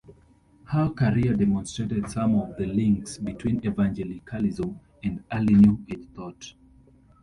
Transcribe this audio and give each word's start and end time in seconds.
Her 0.65 0.89
career 0.89 1.35
demonstrated 1.35 2.09
some 2.09 2.33
of 2.33 2.57
the 2.57 2.65
links 2.65 3.19
between 3.19 3.63
Evangelicalism 3.63 4.79
and 5.03 5.23
early 5.31 5.53
New 5.53 5.85
Age 5.87 6.07
thought. 6.15 6.53